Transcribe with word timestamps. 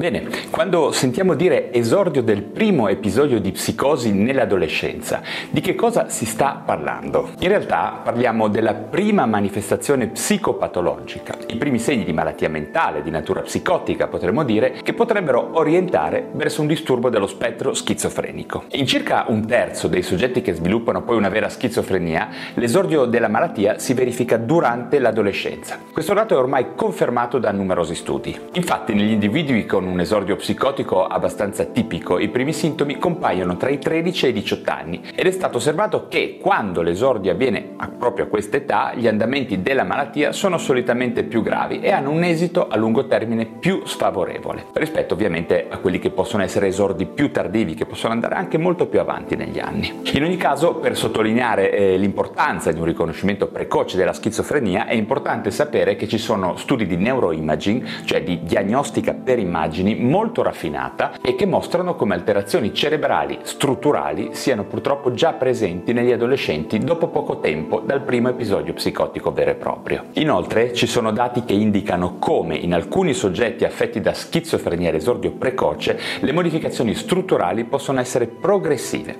Bene, 0.00 0.30
quando 0.48 0.92
sentiamo 0.92 1.34
dire 1.34 1.70
esordio 1.74 2.22
del 2.22 2.40
primo 2.40 2.88
episodio 2.88 3.38
di 3.38 3.52
psicosi 3.52 4.14
nell'adolescenza, 4.14 5.20
di 5.50 5.60
che 5.60 5.74
cosa 5.74 6.08
si 6.08 6.24
sta 6.24 6.62
parlando? 6.64 7.32
In 7.40 7.48
realtà 7.48 8.00
parliamo 8.02 8.48
della 8.48 8.72
prima 8.72 9.26
manifestazione 9.26 10.06
psicopatologica, 10.06 11.36
i 11.48 11.56
primi 11.56 11.78
segni 11.78 12.04
di 12.04 12.14
malattia 12.14 12.48
mentale, 12.48 13.02
di 13.02 13.10
natura 13.10 13.42
psicotica 13.42 14.06
potremmo 14.06 14.42
dire, 14.42 14.80
che 14.82 14.94
potrebbero 14.94 15.50
orientare 15.58 16.28
verso 16.32 16.62
un 16.62 16.66
disturbo 16.66 17.10
dello 17.10 17.26
spettro 17.26 17.74
schizofrenico. 17.74 18.64
In 18.70 18.86
circa 18.86 19.26
un 19.28 19.46
terzo 19.46 19.86
dei 19.86 20.00
soggetti 20.00 20.40
che 20.40 20.54
sviluppano 20.54 21.02
poi 21.02 21.18
una 21.18 21.28
vera 21.28 21.50
schizofrenia, 21.50 22.28
l'esordio 22.54 23.04
della 23.04 23.28
malattia 23.28 23.78
si 23.78 23.92
verifica 23.92 24.38
durante 24.38 24.98
l'adolescenza. 24.98 25.78
Questo 25.92 26.14
dato 26.14 26.32
è 26.32 26.38
ormai 26.38 26.68
confermato 26.74 27.38
da 27.38 27.52
numerosi 27.52 27.94
studi. 27.94 28.34
Infatti 28.54 28.94
negli 28.94 29.10
individui 29.10 29.66
con 29.66 29.88
un 29.90 30.00
esordio 30.00 30.36
psicotico 30.36 31.06
abbastanza 31.06 31.64
tipico, 31.64 32.18
i 32.18 32.28
primi 32.28 32.52
sintomi 32.52 32.98
compaiono 32.98 33.56
tra 33.56 33.68
i 33.68 33.78
13 33.78 34.26
e 34.26 34.28
i 34.28 34.32
18 34.32 34.70
anni 34.70 35.00
ed 35.14 35.26
è 35.26 35.30
stato 35.30 35.58
osservato 35.58 36.08
che 36.08 36.38
quando 36.40 36.82
l'esordio 36.82 37.32
avviene 37.32 37.70
a, 37.76 37.88
proprio 37.88 38.24
a 38.24 38.28
questa 38.28 38.56
età, 38.56 38.92
gli 38.94 39.06
andamenti 39.06 39.62
della 39.62 39.84
malattia 39.84 40.32
sono 40.32 40.58
solitamente 40.58 41.24
più 41.24 41.42
gravi 41.42 41.80
e 41.80 41.90
hanno 41.90 42.10
un 42.10 42.22
esito 42.22 42.68
a 42.68 42.76
lungo 42.76 43.06
termine 43.06 43.46
più 43.46 43.82
sfavorevole, 43.84 44.66
rispetto 44.74 45.14
ovviamente 45.14 45.66
a 45.68 45.78
quelli 45.78 45.98
che 45.98 46.10
possono 46.10 46.42
essere 46.42 46.68
esordi 46.68 47.06
più 47.06 47.30
tardivi, 47.30 47.74
che 47.74 47.86
possono 47.86 48.12
andare 48.12 48.34
anche 48.34 48.58
molto 48.58 48.86
più 48.86 49.00
avanti 49.00 49.36
negli 49.36 49.58
anni. 49.58 50.00
In 50.12 50.22
ogni 50.22 50.36
caso, 50.36 50.74
per 50.74 50.96
sottolineare 50.96 51.72
eh, 51.72 51.96
l'importanza 51.96 52.72
di 52.72 52.78
un 52.78 52.84
riconoscimento 52.84 53.46
precoce 53.48 53.96
della 53.96 54.12
schizofrenia, 54.12 54.86
è 54.86 54.94
importante 54.94 55.50
sapere 55.50 55.96
che 55.96 56.06
ci 56.06 56.18
sono 56.18 56.56
studi 56.56 56.86
di 56.86 56.96
neuroimaging, 56.96 58.04
cioè 58.04 58.22
di 58.22 58.40
diagnostica 58.42 59.14
per 59.14 59.38
immagini, 59.38 59.79
immagini 59.80 59.94
molto 59.96 60.42
raffinata 60.42 61.12
e 61.20 61.34
che 61.34 61.46
mostrano 61.46 61.94
come 61.94 62.14
alterazioni 62.14 62.72
cerebrali 62.74 63.38
strutturali 63.42 64.30
siano 64.32 64.64
purtroppo 64.64 65.12
già 65.12 65.32
presenti 65.32 65.92
negli 65.92 66.12
adolescenti 66.12 66.78
dopo 66.78 67.08
poco 67.08 67.40
tempo 67.40 67.80
dal 67.80 68.02
primo 68.02 68.28
episodio 68.28 68.74
psicotico 68.74 69.32
vero 69.32 69.50
e 69.50 69.54
proprio. 69.54 70.04
Inoltre 70.14 70.72
ci 70.72 70.86
sono 70.86 71.10
dati 71.12 71.44
che 71.44 71.54
indicano 71.54 72.16
come 72.18 72.56
in 72.56 72.74
alcuni 72.74 73.14
soggetti 73.14 73.64
affetti 73.64 74.00
da 74.00 74.12
schizofrenia 74.12 74.90
all'esordio 74.90 75.32
precoce 75.32 75.98
le 76.20 76.32
modificazioni 76.32 76.94
strutturali 76.94 77.64
possono 77.64 78.00
essere 78.00 78.26
progressive, 78.26 79.18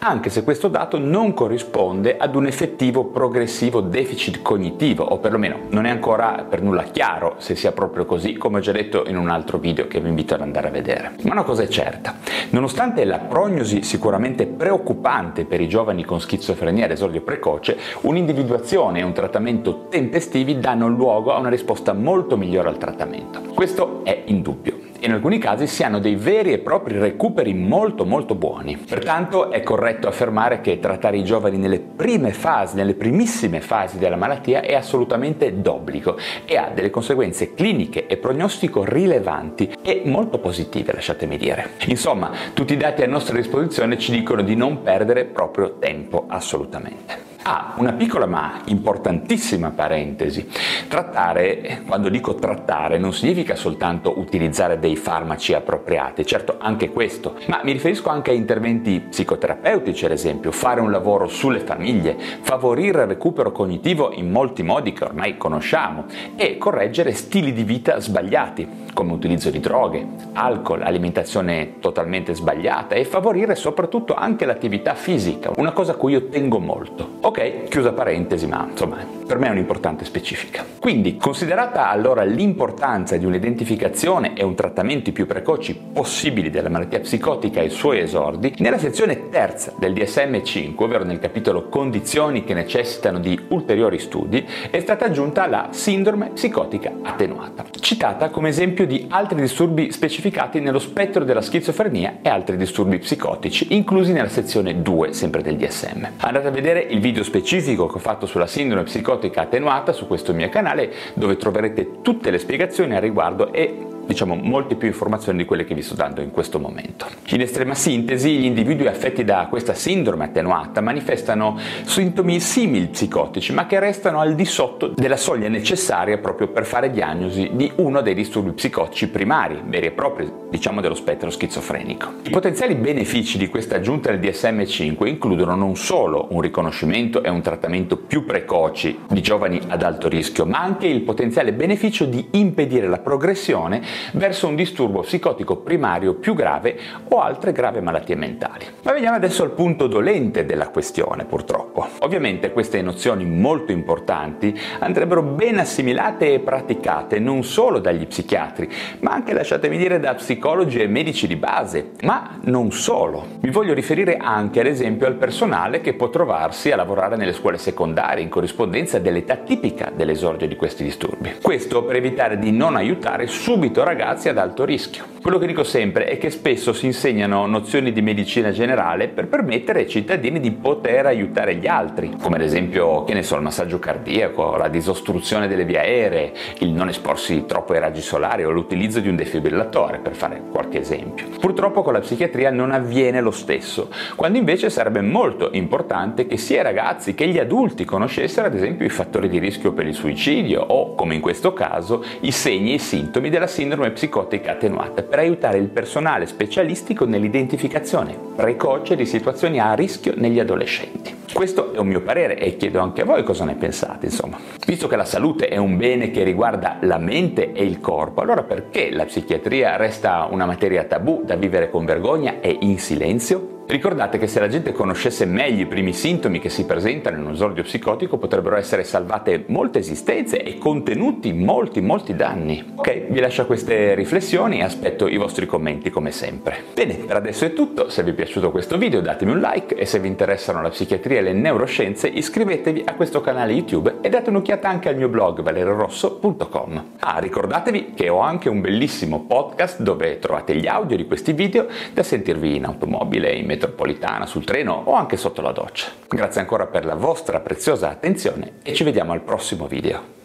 anche 0.00 0.30
se 0.30 0.44
questo 0.44 0.68
dato 0.68 0.98
non 0.98 1.34
corrisponde 1.34 2.16
ad 2.16 2.34
un 2.34 2.46
effettivo 2.46 3.06
progressivo 3.06 3.80
deficit 3.80 4.42
cognitivo 4.42 5.04
o 5.04 5.18
perlomeno 5.18 5.60
non 5.70 5.86
è 5.86 5.90
ancora 5.90 6.46
per 6.48 6.62
nulla 6.62 6.84
chiaro 6.84 7.36
se 7.38 7.54
sia 7.54 7.72
proprio 7.72 8.04
così 8.04 8.34
come 8.36 8.58
ho 8.58 8.60
già 8.60 8.72
detto 8.72 9.04
in 9.06 9.16
un 9.16 9.28
altro 9.28 9.58
video 9.58 9.86
che 9.92 10.00
vi 10.00 10.08
invito 10.08 10.32
ad 10.32 10.40
andare 10.40 10.68
a 10.68 10.70
vedere. 10.70 11.12
Ma 11.24 11.32
una 11.32 11.42
cosa 11.42 11.62
è 11.64 11.68
certa, 11.68 12.14
nonostante 12.50 13.04
la 13.04 13.18
prognosi 13.18 13.82
sicuramente 13.82 14.46
preoccupante 14.46 15.44
per 15.44 15.60
i 15.60 15.68
giovani 15.68 16.02
con 16.02 16.18
schizofrenia 16.18 16.86
ad 16.86 16.92
esordio 16.92 17.20
precoce, 17.20 17.76
un'individuazione 18.00 19.00
e 19.00 19.02
un 19.02 19.12
trattamento 19.12 19.88
tempestivi 19.90 20.58
danno 20.58 20.88
luogo 20.88 21.34
a 21.34 21.38
una 21.38 21.50
risposta 21.50 21.92
molto 21.92 22.38
migliore 22.38 22.70
al 22.70 22.78
trattamento. 22.78 23.42
Questo 23.52 24.00
è 24.04 24.22
indubbio 24.24 24.81
in 25.04 25.12
alcuni 25.12 25.38
casi 25.38 25.66
si 25.66 25.82
hanno 25.82 25.98
dei 25.98 26.14
veri 26.14 26.52
e 26.52 26.58
propri 26.58 26.98
recuperi 26.98 27.54
molto 27.54 28.04
molto 28.04 28.34
buoni. 28.34 28.76
Pertanto 28.76 29.50
è 29.50 29.62
corretto 29.62 30.06
affermare 30.06 30.60
che 30.60 30.78
trattare 30.78 31.16
i 31.16 31.24
giovani 31.24 31.58
nelle 31.58 31.80
prime 31.80 32.32
fasi, 32.32 32.76
nelle 32.76 32.94
primissime 32.94 33.60
fasi 33.60 33.98
della 33.98 34.16
malattia 34.16 34.60
è 34.60 34.74
assolutamente 34.74 35.60
d'obbligo 35.60 36.16
e 36.44 36.56
ha 36.56 36.70
delle 36.72 36.90
conseguenze 36.90 37.54
cliniche 37.54 38.06
e 38.06 38.16
prognostico 38.16 38.84
rilevanti 38.84 39.74
e 39.82 40.02
molto 40.04 40.38
positive, 40.38 40.92
lasciatemi 40.92 41.36
dire. 41.36 41.70
Insomma, 41.86 42.30
tutti 42.54 42.74
i 42.74 42.76
dati 42.76 43.02
a 43.02 43.06
nostra 43.06 43.36
disposizione 43.36 43.98
ci 43.98 44.12
dicono 44.12 44.42
di 44.42 44.54
non 44.54 44.82
perdere 44.82 45.24
proprio 45.24 45.78
tempo 45.78 46.26
assolutamente. 46.28 47.31
Ah, 47.44 47.74
una 47.78 47.92
piccola 47.92 48.26
ma 48.26 48.60
importantissima 48.66 49.70
parentesi. 49.70 50.48
Trattare, 50.86 51.82
quando 51.84 52.08
dico 52.08 52.36
trattare, 52.36 52.98
non 52.98 53.12
significa 53.12 53.56
soltanto 53.56 54.16
utilizzare 54.16 54.78
dei 54.78 54.94
farmaci 54.94 55.52
appropriati, 55.52 56.24
certo 56.24 56.56
anche 56.60 56.90
questo, 56.90 57.34
ma 57.46 57.60
mi 57.64 57.72
riferisco 57.72 58.10
anche 58.10 58.30
a 58.30 58.34
interventi 58.34 59.00
psicoterapeutici, 59.00 60.04
ad 60.04 60.12
esempio, 60.12 60.52
fare 60.52 60.80
un 60.80 60.92
lavoro 60.92 61.26
sulle 61.26 61.58
famiglie, 61.58 62.16
favorire 62.42 63.02
il 63.02 63.08
recupero 63.08 63.50
cognitivo 63.50 64.12
in 64.12 64.30
molti 64.30 64.62
modi 64.62 64.92
che 64.92 65.02
ormai 65.02 65.36
conosciamo 65.36 66.04
e 66.36 66.58
correggere 66.58 67.12
stili 67.12 67.52
di 67.52 67.64
vita 67.64 67.98
sbagliati, 67.98 68.68
come 68.94 69.14
utilizzo 69.14 69.50
di 69.50 69.58
droghe, 69.58 70.06
alcol, 70.34 70.82
alimentazione 70.82 71.80
totalmente 71.80 72.34
sbagliata 72.34 72.94
e 72.94 73.04
favorire 73.04 73.56
soprattutto 73.56 74.14
anche 74.14 74.44
l'attività 74.44 74.94
fisica, 74.94 75.50
una 75.56 75.72
cosa 75.72 75.92
a 75.92 75.94
cui 75.96 76.12
io 76.12 76.28
tengo 76.28 76.60
molto. 76.60 77.18
Ok, 77.32 77.64
chiusa 77.70 77.94
parentesi, 77.94 78.46
ma 78.46 78.68
insomma, 78.70 78.98
per 79.26 79.38
me 79.38 79.46
è 79.46 79.50
un'importante 79.50 80.04
specifica. 80.04 80.66
Quindi, 80.78 81.16
considerata 81.16 81.88
allora 81.88 82.24
l'importanza 82.24 83.16
di 83.16 83.24
un'identificazione 83.24 84.34
e 84.34 84.44
un 84.44 84.54
trattamento 84.54 85.12
più 85.12 85.26
precoci 85.26 85.74
possibili 85.94 86.50
della 86.50 86.68
malattia 86.68 87.00
psicotica 87.00 87.62
e 87.62 87.64
i 87.64 87.70
suoi 87.70 88.00
esordi, 88.00 88.54
nella 88.58 88.76
sezione 88.76 89.30
terza 89.30 89.72
del 89.78 89.94
DSM-5, 89.94 90.74
ovvero 90.76 91.04
nel 91.04 91.20
capitolo 91.20 91.70
condizioni 91.70 92.44
che 92.44 92.52
necessitano 92.52 93.18
di 93.18 93.40
ulteriori 93.48 93.98
studi, 93.98 94.46
è 94.70 94.80
stata 94.80 95.06
aggiunta 95.06 95.46
la 95.46 95.68
sindrome 95.70 96.32
psicotica 96.34 96.92
attenuata, 97.00 97.64
citata 97.82 98.30
come 98.30 98.48
esempio 98.48 98.86
di 98.86 99.06
altri 99.08 99.40
disturbi 99.40 99.90
specificati 99.90 100.60
nello 100.60 100.78
spettro 100.78 101.24
della 101.24 101.42
schizofrenia 101.42 102.18
e 102.22 102.28
altri 102.28 102.56
disturbi 102.56 102.98
psicotici, 102.98 103.74
inclusi 103.74 104.12
nella 104.12 104.28
sezione 104.28 104.80
2 104.80 105.12
sempre 105.12 105.42
del 105.42 105.56
DSM. 105.56 106.06
Andate 106.18 106.46
a 106.46 106.50
vedere 106.52 106.80
il 106.80 107.00
video 107.00 107.24
specifico 107.24 107.86
che 107.86 107.96
ho 107.96 108.00
fatto 108.00 108.26
sulla 108.26 108.46
sindrome 108.46 108.84
psicotica 108.84 109.42
attenuata 109.42 109.92
su 109.92 110.06
questo 110.06 110.32
mio 110.32 110.48
canale 110.48 110.92
dove 111.14 111.36
troverete 111.36 112.00
tutte 112.02 112.30
le 112.30 112.38
spiegazioni 112.38 112.94
al 112.94 113.02
riguardo 113.02 113.52
e 113.52 113.91
diciamo 114.12 114.34
molte 114.34 114.74
più 114.76 114.88
informazioni 114.88 115.38
di 115.38 115.44
quelle 115.44 115.64
che 115.64 115.74
vi 115.74 115.82
sto 115.82 115.94
dando 115.94 116.20
in 116.20 116.30
questo 116.30 116.58
momento. 116.58 117.06
In 117.28 117.40
estrema 117.40 117.74
sintesi, 117.74 118.38
gli 118.38 118.44
individui 118.44 118.86
affetti 118.86 119.24
da 119.24 119.46
questa 119.48 119.74
sindrome 119.74 120.24
attenuata 120.24 120.80
manifestano 120.80 121.58
sintomi 121.84 122.38
simili 122.40 122.88
psicotici, 122.88 123.52
ma 123.52 123.66
che 123.66 123.80
restano 123.80 124.20
al 124.20 124.34
di 124.34 124.44
sotto 124.44 124.88
della 124.88 125.16
soglia 125.16 125.48
necessaria 125.48 126.18
proprio 126.18 126.48
per 126.48 126.66
fare 126.66 126.90
diagnosi 126.90 127.50
di 127.54 127.72
uno 127.76 128.02
dei 128.02 128.14
disturbi 128.14 128.52
psicotici 128.52 129.08
primari, 129.08 129.62
veri 129.64 129.86
e 129.86 129.90
propri, 129.92 130.30
diciamo 130.50 130.80
dello 130.80 130.94
spettro 130.94 131.30
schizofrenico. 131.30 132.12
I 132.24 132.30
potenziali 132.30 132.74
benefici 132.74 133.38
di 133.38 133.48
questa 133.48 133.76
aggiunta 133.76 134.10
del 134.10 134.20
DSM-5 134.20 135.06
includono 135.06 135.54
non 135.54 135.76
solo 135.76 136.28
un 136.30 136.40
riconoscimento 136.40 137.22
e 137.22 137.30
un 137.30 137.40
trattamento 137.40 137.96
più 137.96 138.24
precoci 138.24 138.98
di 139.08 139.22
giovani 139.22 139.60
ad 139.68 139.82
alto 139.82 140.08
rischio, 140.08 140.44
ma 140.44 140.60
anche 140.60 140.86
il 140.86 141.00
potenziale 141.00 141.52
beneficio 141.52 142.04
di 142.04 142.28
impedire 142.32 142.88
la 142.88 142.98
progressione 142.98 143.82
verso 144.12 144.48
un 144.48 144.54
disturbo 144.54 145.00
psicotico 145.00 145.56
primario 145.56 146.14
più 146.14 146.34
grave 146.34 146.78
o 147.08 147.20
altre 147.20 147.52
gravi 147.52 147.80
malattie 147.80 148.16
mentali. 148.16 148.66
Ma 148.82 148.92
veniamo 148.92 149.16
adesso 149.16 149.42
al 149.42 149.52
punto 149.52 149.86
dolente 149.86 150.44
della 150.44 150.68
questione, 150.68 151.24
purtroppo. 151.24 151.86
Ovviamente 152.00 152.52
queste 152.52 152.82
nozioni 152.82 153.24
molto 153.24 153.72
importanti 153.72 154.58
andrebbero 154.78 155.22
ben 155.22 155.58
assimilate 155.58 156.34
e 156.34 156.40
praticate 156.40 157.18
non 157.18 157.44
solo 157.44 157.78
dagli 157.78 158.06
psichiatri, 158.06 158.68
ma 159.00 159.12
anche, 159.12 159.32
lasciatemi 159.32 159.76
dire, 159.76 160.00
da 160.00 160.14
psicologi 160.14 160.80
e 160.80 160.86
medici 160.86 161.26
di 161.26 161.36
base. 161.36 161.92
Ma 162.02 162.38
non 162.44 162.72
solo. 162.72 163.26
Mi 163.40 163.50
voglio 163.50 163.74
riferire 163.74 164.16
anche, 164.16 164.60
ad 164.60 164.66
esempio, 164.66 165.06
al 165.06 165.14
personale 165.14 165.80
che 165.80 165.94
può 165.94 166.10
trovarsi 166.10 166.70
a 166.70 166.76
lavorare 166.76 167.16
nelle 167.16 167.32
scuole 167.32 167.58
secondarie 167.58 168.22
in 168.22 168.28
corrispondenza 168.28 168.98
dell'età 168.98 169.36
tipica 169.36 169.90
dell'esordio 169.94 170.46
di 170.46 170.56
questi 170.56 170.84
disturbi. 170.84 171.34
Questo 171.40 171.84
per 171.84 171.96
evitare 171.96 172.38
di 172.38 172.50
non 172.52 172.76
aiutare 172.76 173.26
subito 173.26 173.81
ragazzi 173.84 174.28
ad 174.28 174.38
alto 174.38 174.64
rischio. 174.64 175.04
Quello 175.22 175.38
che 175.38 175.46
dico 175.46 175.62
sempre 175.62 176.06
è 176.06 176.18
che 176.18 176.30
spesso 176.30 176.72
si 176.72 176.86
insegnano 176.86 177.46
nozioni 177.46 177.92
di 177.92 178.02
medicina 178.02 178.50
generale 178.50 179.06
per 179.08 179.28
permettere 179.28 179.80
ai 179.80 179.88
cittadini 179.88 180.40
di 180.40 180.50
poter 180.50 181.06
aiutare 181.06 181.54
gli 181.54 181.68
altri, 181.68 182.16
come 182.20 182.36
ad 182.36 182.42
esempio, 182.42 183.04
che 183.04 183.14
ne 183.14 183.22
so, 183.22 183.36
il 183.36 183.42
massaggio 183.42 183.78
cardiaco, 183.78 184.56
la 184.56 184.68
disostruzione 184.68 185.46
delle 185.46 185.64
vie 185.64 185.78
aeree, 185.78 186.32
il 186.58 186.70
non 186.70 186.88
esporsi 186.88 187.44
troppo 187.46 187.72
ai 187.72 187.80
raggi 187.80 188.00
solari 188.00 188.44
o 188.44 188.50
l'utilizzo 188.50 188.98
di 188.98 189.08
un 189.08 189.16
defibrillatore, 189.16 189.98
per 189.98 190.14
fare 190.14 190.42
qualche 190.50 190.80
esempio. 190.80 191.26
Purtroppo 191.38 191.82
con 191.82 191.92
la 191.92 192.00
psichiatria 192.00 192.50
non 192.50 192.72
avviene 192.72 193.20
lo 193.20 193.30
stesso, 193.30 193.90
quando 194.16 194.38
invece 194.38 194.70
sarebbe 194.70 195.02
molto 195.02 195.50
importante 195.52 196.26
che 196.26 196.36
sia 196.36 196.60
i 196.60 196.64
ragazzi 196.64 197.14
che 197.14 197.28
gli 197.28 197.38
adulti 197.38 197.84
conoscessero 197.84 198.48
ad 198.48 198.54
esempio 198.54 198.86
i 198.86 198.90
fattori 198.90 199.28
di 199.28 199.38
rischio 199.38 199.72
per 199.72 199.86
il 199.86 199.94
suicidio 199.94 200.62
o, 200.62 200.94
come 200.96 201.14
in 201.14 201.20
questo 201.20 201.52
caso, 201.52 202.04
i 202.20 202.32
segni 202.32 202.72
e 202.72 202.74
i 202.74 202.78
sintomi 202.78 203.30
della 203.30 203.46
sindrome 203.46 203.70
psicotica 203.90 204.52
attenuata 204.52 205.02
per 205.02 205.18
aiutare 205.18 205.58
il 205.58 205.68
personale 205.68 206.26
specialistico 206.26 207.04
nell'identificazione 207.04 208.16
precoce 208.34 208.96
di 208.96 209.06
situazioni 209.06 209.60
a 209.60 209.74
rischio 209.74 210.14
negli 210.16 210.38
adolescenti. 210.38 211.20
Questo 211.32 211.72
è 211.72 211.78
un 211.78 211.86
mio 211.86 212.02
parere 212.02 212.36
e 212.36 212.56
chiedo 212.56 212.80
anche 212.80 213.02
a 213.02 213.04
voi 213.04 213.22
cosa 213.22 213.44
ne 213.44 213.54
pensate, 213.54 214.06
insomma. 214.06 214.38
Visto 214.66 214.86
che 214.86 214.96
la 214.96 215.04
salute 215.04 215.48
è 215.48 215.56
un 215.56 215.76
bene 215.76 216.10
che 216.10 216.22
riguarda 216.22 216.76
la 216.82 216.98
mente 216.98 217.52
e 217.52 217.64
il 217.64 217.80
corpo, 217.80 218.20
allora 218.20 218.42
perché 218.42 218.90
la 218.90 219.06
psichiatria 219.06 219.76
resta 219.76 220.28
una 220.30 220.44
materia 220.44 220.84
tabù 220.84 221.22
da 221.24 221.36
vivere 221.36 221.70
con 221.70 221.84
vergogna 221.84 222.40
e 222.40 222.58
in 222.60 222.78
silenzio? 222.78 223.61
Ricordate 223.72 224.18
che 224.18 224.26
se 224.26 224.38
la 224.38 224.48
gente 224.48 224.72
conoscesse 224.72 225.24
meglio 225.24 225.62
i 225.62 225.66
primi 225.66 225.94
sintomi 225.94 226.40
che 226.40 226.50
si 226.50 226.66
presentano 226.66 227.16
in 227.16 227.24
un 227.24 227.32
esordio 227.32 227.62
psicotico 227.62 228.18
potrebbero 228.18 228.56
essere 228.56 228.84
salvate 228.84 229.44
molte 229.46 229.78
esistenze 229.78 230.42
e 230.42 230.58
contenuti 230.58 231.32
molti 231.32 231.80
molti 231.80 232.14
danni. 232.14 232.72
Ok, 232.74 233.06
vi 233.08 233.18
lascio 233.18 233.46
queste 233.46 233.94
riflessioni 233.94 234.58
e 234.58 234.64
aspetto 234.64 235.08
i 235.08 235.16
vostri 235.16 235.46
commenti 235.46 235.88
come 235.88 236.10
sempre. 236.10 236.64
Bene, 236.74 236.96
per 236.96 237.16
adesso 237.16 237.46
è 237.46 237.54
tutto, 237.54 237.88
se 237.88 238.02
vi 238.02 238.10
è 238.10 238.12
piaciuto 238.12 238.50
questo 238.50 238.76
video 238.76 239.00
datemi 239.00 239.32
un 239.32 239.40
like 239.40 239.74
e 239.74 239.86
se 239.86 239.98
vi 240.00 240.08
interessano 240.08 240.60
la 240.60 240.68
psichiatria 240.68 241.20
e 241.20 241.22
le 241.22 241.32
neuroscienze 241.32 242.08
iscrivetevi 242.08 242.82
a 242.84 242.92
questo 242.92 243.22
canale 243.22 243.54
YouTube 243.54 244.00
e 244.02 244.10
date 244.10 244.28
un'occhiata 244.28 244.68
anche 244.68 244.90
al 244.90 244.96
mio 244.96 245.08
blog 245.08 245.40
valerorosso.com. 245.40 246.84
Ah, 246.98 247.18
ricordatevi 247.20 247.92
che 247.94 248.10
ho 248.10 248.18
anche 248.18 248.50
un 248.50 248.60
bellissimo 248.60 249.24
podcast 249.26 249.80
dove 249.80 250.18
trovate 250.18 250.54
gli 250.56 250.66
audio 250.66 250.94
di 250.94 251.06
questi 251.06 251.32
video 251.32 251.68
da 251.94 252.02
sentirvi 252.02 252.56
in 252.56 252.66
automobile, 252.66 253.32
in 253.32 253.46
metropolitana, 253.62 254.26
sul 254.26 254.44
treno 254.44 254.72
o 254.72 254.94
anche 254.94 255.16
sotto 255.16 255.40
la 255.40 255.52
doccia. 255.52 255.92
Grazie 256.08 256.40
ancora 256.40 256.66
per 256.66 256.84
la 256.84 256.94
vostra 256.94 257.40
preziosa 257.40 257.90
attenzione 257.90 258.54
e 258.62 258.74
ci 258.74 258.82
vediamo 258.82 259.12
al 259.12 259.22
prossimo 259.22 259.66
video. 259.66 260.20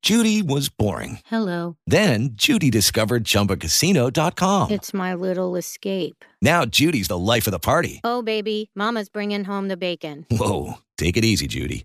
Judy 0.00 0.42
was 0.42 0.68
boring. 0.68 1.18
Hello. 1.30 1.76
Then 1.86 2.30
Judy 2.34 2.70
discovered 2.70 3.24
ChumbaCasino.com. 3.24 4.70
It's 4.70 4.92
my 4.92 5.14
little 5.14 5.56
escape. 5.56 6.24
Now 6.40 6.64
Judy's 6.64 7.06
the 7.06 7.18
life 7.18 7.46
of 7.46 7.52
the 7.52 7.60
party. 7.60 8.00
Oh, 8.02 8.20
baby, 8.20 8.68
Mama's 8.74 9.08
bringing 9.08 9.44
home 9.44 9.68
the 9.68 9.76
bacon. 9.76 10.26
Whoa, 10.28 10.78
take 10.98 11.16
it 11.16 11.24
easy, 11.24 11.46
Judy. 11.46 11.84